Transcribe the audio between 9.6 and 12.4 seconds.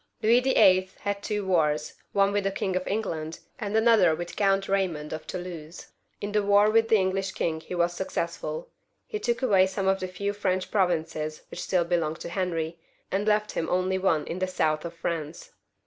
some of the few French provinces which still belonged to